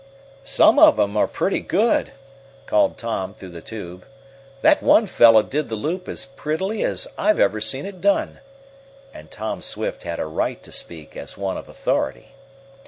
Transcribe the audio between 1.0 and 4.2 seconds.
are pretty good!" called Tom, through the tube.